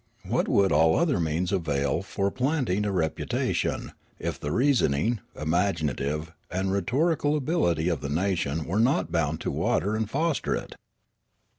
What 0.27 0.47
would 0.47 0.71
all 0.71 0.95
other 0.95 1.19
means 1.19 1.51
avail 1.51 2.01
for 2.01 2.31
planting 2.31 2.87
a 2.87 2.91
reputation, 2.91 3.91
if 4.17 4.39
the 4.39 4.51
reasoning, 4.51 5.19
imaginative, 5.39 6.31
and 6.49 6.71
rhetorical 6.71 7.35
ability 7.37 7.87
of 7.87 8.01
the 8.01 8.09
nation 8.09 8.65
were 8.65 8.79
not 8.79 9.11
bound 9.11 9.41
to 9.41 9.51
water 9.51 9.95
and 9.95 10.09
foster 10.09 10.55
it 10.55 10.73